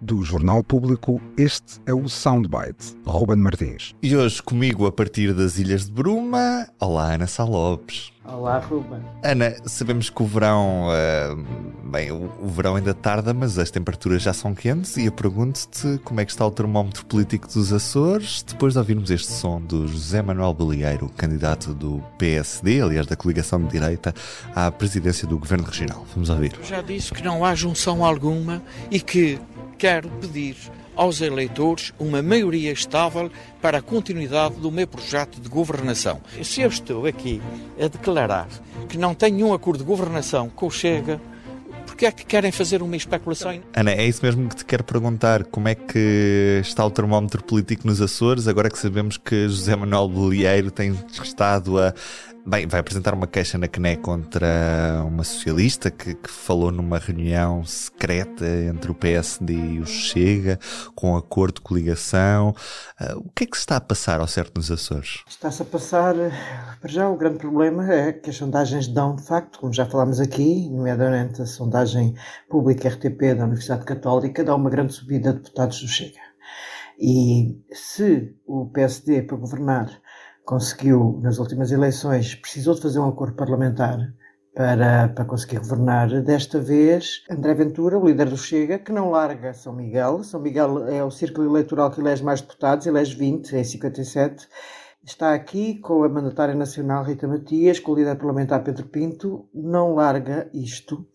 [0.00, 2.96] Do Jornal Público, este é o Soundbite.
[3.06, 3.94] Ruben Martins.
[4.02, 8.12] E hoje comigo a partir das Ilhas de Bruma, olá Ana Sá Lopes.
[8.30, 9.00] Olá, Ruben.
[9.22, 14.22] Ana, sabemos que o verão, uh, bem, o, o, verão ainda tarda, mas as temperaturas
[14.22, 18.42] já são quentes e eu pergunto-te como é que está o termómetro político dos Açores
[18.42, 23.62] depois de ouvirmos este som do José Manuel Bolieiro, candidato do PSD, aliás da coligação
[23.62, 24.14] de direita,
[24.54, 26.04] à presidência do Governo Regional.
[26.14, 26.52] Vamos ouvir.
[26.62, 29.40] Já disse que não há junção alguma e que
[29.78, 30.56] quero pedir
[30.98, 33.30] aos eleitores uma maioria estável
[33.62, 36.20] para a continuidade do meu projeto de governação.
[36.42, 37.40] Se eu estou aqui
[37.80, 38.48] a declarar
[38.88, 41.20] que não tenho nenhum acordo de governação com o Chega,
[41.86, 43.60] porque é que querem fazer uma especulação?
[43.74, 45.44] Ana, é isso mesmo que te quero perguntar.
[45.44, 50.08] Como é que está o termómetro político nos Açores, agora que sabemos que José Manuel
[50.08, 51.94] Bolieiro tem estado a
[52.46, 57.62] Bem, vai apresentar uma queixa na CNE contra uma socialista que, que, falou numa reunião
[57.64, 60.58] secreta entre o PSD e o Chega,
[60.94, 62.54] com acordo de coligação.
[63.00, 65.22] Uh, o que é que se está a passar ao certo nos Açores?
[65.28, 66.14] Está-se a passar,
[66.80, 70.18] para já, o grande problema é que as sondagens dão, de facto, como já falámos
[70.18, 72.14] aqui, nomeadamente a sondagem
[72.48, 76.28] pública RTP da Universidade Católica, dá uma grande subida de deputados do Chega.
[76.98, 80.00] E se o PSD, para governar,
[80.48, 83.98] conseguiu, nas últimas eleições, precisou de fazer um acordo parlamentar
[84.54, 86.08] para, para conseguir governar.
[86.22, 90.24] Desta vez, André Ventura, o líder do Chega, que não larga São Miguel.
[90.24, 94.48] São Miguel é o círculo eleitoral que elege mais deputados, elege 20 em 57.
[95.04, 99.96] Está aqui com a mandatária nacional Rita Matias, com o líder parlamentar Pedro Pinto, não
[99.96, 101.06] larga isto.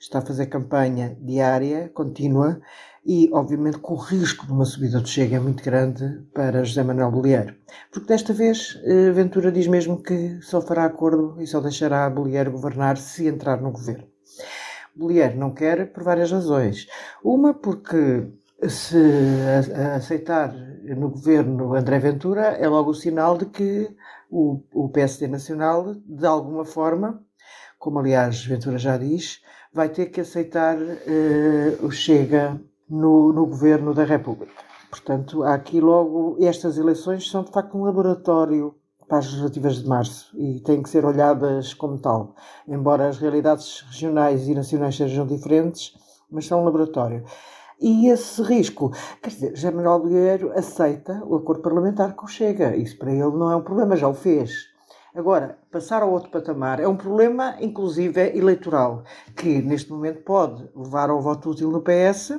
[0.00, 2.60] Está a fazer campanha diária, contínua,
[3.04, 7.10] e, obviamente, que o risco de uma subida do Chega muito grande para José Manuel
[7.10, 7.54] Bolieiro.
[7.90, 12.52] Porque desta vez, eh, Ventura diz mesmo que só fará acordo e só deixará Bolieiro
[12.52, 14.06] governar se entrar no governo.
[14.94, 16.86] Bolieiro não quer por várias razões.
[17.24, 18.28] Uma, porque
[18.68, 18.96] se
[19.96, 23.88] aceitar no governo André Ventura é logo o sinal de que
[24.30, 27.22] o, o PSD Nacional, de alguma forma,
[27.78, 29.40] como aliás Ventura já diz,
[29.78, 34.52] vai ter que aceitar uh, o Chega no, no governo da República.
[34.90, 38.74] Portanto, há aqui logo, estas eleições são de facto um laboratório
[39.06, 42.34] para as legislativas de março e têm que ser olhadas como tal.
[42.66, 45.92] Embora as realidades regionais e nacionais sejam diferentes,
[46.28, 47.22] mas são um laboratório.
[47.80, 48.90] E esse risco,
[49.22, 52.74] quer dizer, José Manuel Bolheiro aceita o acordo parlamentar com o Chega.
[52.74, 54.76] Isso para ele não é um problema, já o fez.
[55.14, 59.04] Agora, passar ao outro patamar é um problema, inclusive, eleitoral,
[59.36, 62.38] que neste momento pode levar ao voto útil no PS,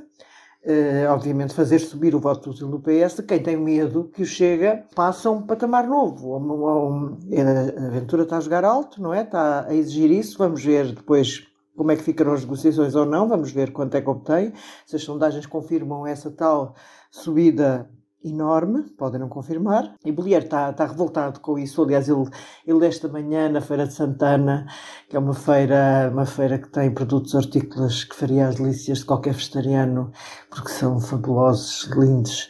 [0.62, 4.84] Uh, obviamente, fazer subir o voto útil do PS, quem tem medo que o Chega
[4.94, 6.36] passe a um patamar novo.
[6.36, 9.22] a aventura está a jogar alto, não é?
[9.22, 10.38] Está a exigir isso.
[10.38, 11.48] Vamos ver depois
[11.78, 13.30] como é que ficaram as negociações ou não.
[13.30, 14.52] Vamos ver quanto é que obtém.
[14.86, 16.76] Se as sondagens confirmam essa tal
[17.10, 17.90] subida
[18.24, 19.96] enorme, podem não confirmar.
[20.04, 21.82] E Bollier está, está revoltado com isso.
[21.84, 22.30] Aliás, ele,
[22.66, 24.66] ele esta manhã na Feira de Santana,
[25.10, 29.06] que é uma feira, uma feira que tem produtos hortícolas que faria as delícias de
[29.06, 30.12] qualquer vegetariano,
[30.50, 32.50] porque são fabulosos, lindos.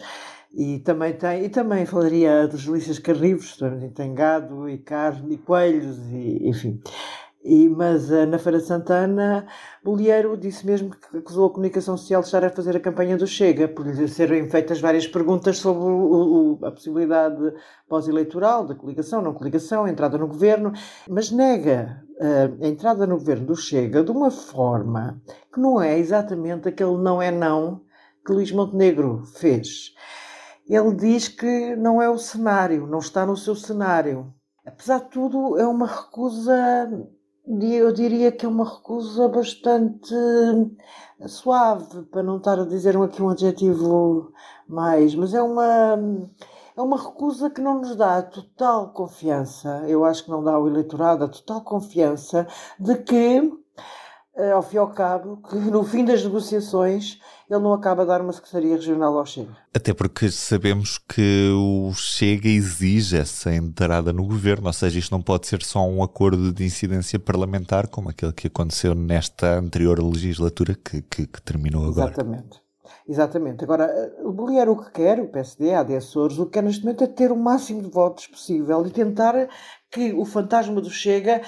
[0.51, 3.59] E também tem, e também falaria dos delícias carnívoros,
[3.93, 6.81] tem gado e carne e coelhos, e, enfim.
[7.41, 9.47] E, mas uh, na Feira Santana,
[9.81, 13.25] Bolieiro disse mesmo que acusou a comunicação social de estar a fazer a campanha do
[13.25, 17.53] Chega, por lhe serem feitas várias perguntas sobre o, o, a possibilidade
[17.87, 20.73] pós-eleitoral, da coligação, não coligação, entrada no governo,
[21.07, 25.21] mas nega uh, a entrada no governo do Chega de uma forma
[25.53, 27.83] que não é exatamente aquele não é não
[28.25, 29.93] que Luís Montenegro fez.
[30.67, 34.33] Ele diz que não é o cenário, não está no seu cenário.
[34.65, 36.53] Apesar de tudo, é uma recusa
[37.49, 40.13] eu diria que é uma recusa bastante
[41.27, 44.31] suave, para não estar a dizer aqui um adjetivo
[44.67, 45.97] mais, mas é uma,
[46.77, 50.67] é uma recusa que não nos dá total confiança, eu acho que não dá ao
[50.67, 52.47] eleitorado a total confiança
[52.79, 53.51] de que, eh,
[54.53, 57.19] ao fim e ao cabo, que no fim das negociações
[57.49, 59.57] ele não acaba de dar uma secretaria regional ao Chega.
[59.73, 65.21] Até porque sabemos que o Chega exige essa entrada no governo, ou seja, isto não
[65.21, 70.75] pode ser só um acordo de incidência parlamentar, como aquele que aconteceu nesta anterior legislatura
[70.75, 72.11] que, que, que terminou agora.
[72.11, 72.61] Exatamente.
[73.07, 73.63] exatamente.
[73.63, 77.03] Agora, o Bolieiro o que quer, o PSD, a AD o que quer neste momento
[77.03, 79.49] é ter o máximo de votos possível e tentar
[79.89, 81.41] que o fantasma do Chega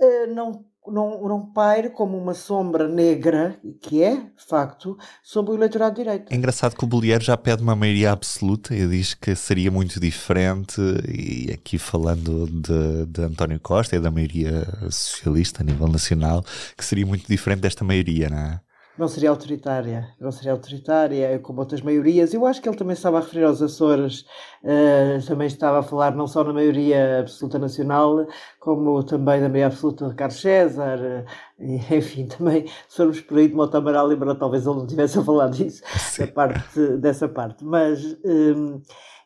[0.00, 5.54] uh, não não, não paire como uma sombra negra, que é, de facto, sobre o
[5.54, 6.32] eleitorado direito.
[6.32, 10.00] É engraçado que o Bolieiro já pede uma maioria absoluta e diz que seria muito
[10.00, 16.44] diferente, e aqui falando de, de António Costa e da maioria socialista a nível nacional,
[16.76, 18.60] que seria muito diferente desta maioria, não é?
[18.98, 22.34] Não seria autoritária, não seria autoritária como outras maiorias.
[22.34, 24.26] Eu acho que ele também estava a referir aos Açores,
[24.64, 28.26] uh, também estava a falar não só na maioria absoluta nacional,
[28.58, 31.24] como também na maioria absoluta de Carlos César,
[31.58, 35.22] e, enfim, também se formos por aí de Mota Amaral, talvez ele não tivesse a
[35.24, 35.82] falar disso,
[36.18, 38.16] da parte, dessa parte, mas...
[38.24, 38.80] Um,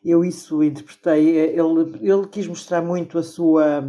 [0.05, 1.29] eu isso interpretei.
[1.37, 3.83] Ele, ele quis mostrar muito a sua,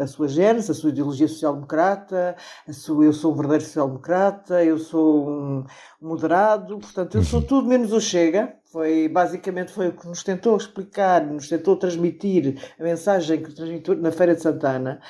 [0.00, 2.36] a sua gênese, a sua ideologia social-democrata,
[2.68, 5.64] a sua, eu sou um verdadeiro social-democrata, eu sou um
[6.00, 7.46] moderado, portanto, eu sou uhum.
[7.46, 8.54] tudo menos o Chega.
[8.66, 13.96] Foi, basicamente foi o que nos tentou explicar, nos tentou transmitir a mensagem que transmitiu
[13.96, 15.00] na Feira de Santana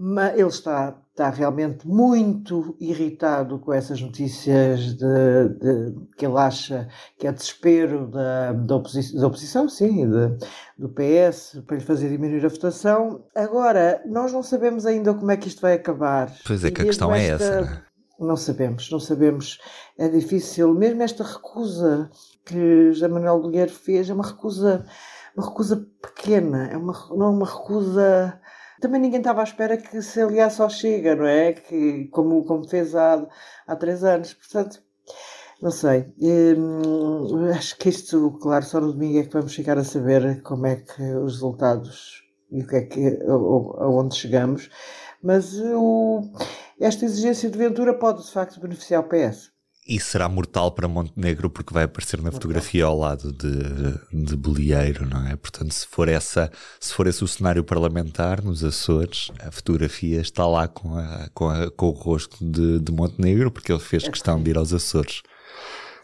[0.00, 6.86] mas ele está, está realmente muito irritado com essas notícias de, de, que ele acha
[7.18, 10.38] que é desespero da, da, oposição, da oposição, sim, de,
[10.78, 13.24] do PS, para lhe fazer diminuir a votação.
[13.34, 16.32] Agora, nós não sabemos ainda como é que isto vai acabar.
[16.46, 17.82] Pois é, que a questão é esta, é essa.
[18.20, 19.58] Não sabemos, não sabemos.
[19.98, 20.72] É difícil.
[20.74, 22.08] Mesmo esta recusa
[22.44, 24.86] que José Manuel Bolheiro fez é uma recusa,
[25.36, 28.40] uma recusa pequena, é uma, não é uma recusa
[28.80, 31.52] também ninguém estava à espera que se aliasse ao Chega, não é?
[31.52, 33.26] Que, como, como fez há,
[33.66, 34.34] há três anos.
[34.34, 34.82] Portanto,
[35.60, 36.12] não sei.
[36.20, 40.66] Hum, acho que isto, claro, só no domingo é que vamos chegar a saber como
[40.66, 44.70] é que os resultados e o que é que, aonde chegamos.
[45.22, 46.22] Mas o,
[46.80, 49.50] esta exigência de Ventura pode de facto beneficiar o PS.
[49.88, 55.08] E será mortal para Montenegro porque vai aparecer na fotografia ao lado de, de Bolieiro,
[55.08, 55.34] não é?
[55.34, 60.46] Portanto, se for, essa, se for esse o cenário parlamentar nos Açores, a fotografia está
[60.46, 64.10] lá com, a, com, a, com o rosto de, de Montenegro porque ele fez é
[64.10, 65.22] questão de ir aos Açores.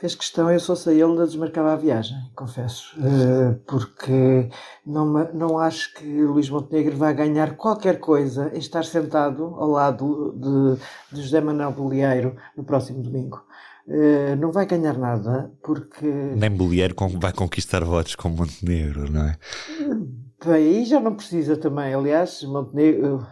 [0.01, 4.49] Fez questão, eu só sei ele desmarcava a viagem, confesso, uh, porque
[4.85, 10.35] não, não acho que Luís Montenegro vai ganhar qualquer coisa em estar sentado ao lado
[10.37, 13.45] de, de José Manuel Bolieiro no próximo domingo.
[13.87, 16.07] Uh, não vai ganhar nada porque.
[16.07, 19.39] Nem Bolieiro vai conquistar votos com Montenegro, não é?
[20.45, 21.93] Bem, aí já não precisa também.
[21.93, 23.27] Aliás, Montenegro,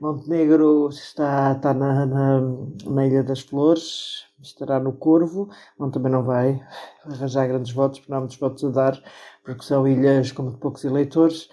[0.00, 2.40] Montenegro está, está na, na,
[2.86, 6.58] na Ilha das Flores, estará no Corvo, onde também não vai
[7.04, 9.02] arranjar grandes votos, porque não há muitos votos a dar,
[9.44, 11.50] porque são ilhas com muito poucos eleitores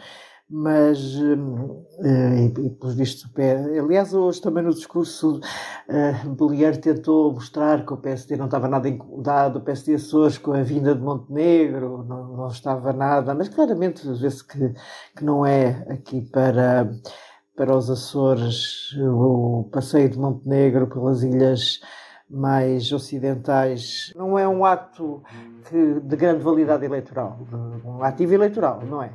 [0.49, 3.27] mas uh, e, e pelos vistos
[3.79, 8.87] aliás hoje também no discurso uh, Bolieiro tentou mostrar que o PSD não estava nada
[8.87, 13.33] incomodado o PSD Açores com a vinda de Montenegro não, não estava nada.
[13.33, 14.73] Mas claramente vê-se que,
[15.15, 16.89] que não é aqui para
[17.55, 21.79] para os Açores o passeio de Montenegro pelas ilhas
[22.29, 24.11] mais ocidentais.
[24.13, 25.23] Não é um ato
[25.69, 27.39] que, de grande validade eleitoral
[27.85, 29.11] um ativo eleitoral não é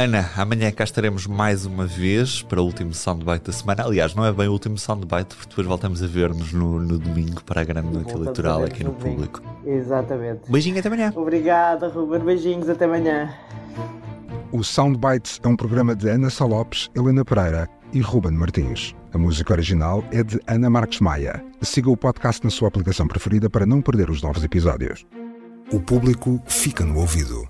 [0.00, 3.84] Ana, amanhã cá estaremos mais uma vez para o último soundbite da semana.
[3.84, 7.44] Aliás, não é bem o último soundbite, porque depois voltamos a ver-nos no, no, domingo
[7.44, 9.42] para a grande noite eleitoral aqui no, no público.
[9.62, 10.50] Exatamente.
[10.50, 11.12] Beijinho até amanhã.
[11.14, 12.20] Obrigada, Ruben.
[12.20, 13.34] Beijinhos até amanhã.
[14.50, 18.96] O Soundbites é um programa de Ana Salopes, Helena Pereira e Ruben Martins.
[19.12, 21.44] A música original é de Ana Marques Maia.
[21.60, 25.04] Siga o podcast na sua aplicação preferida para não perder os novos episódios.
[25.70, 27.46] O público fica no ouvido.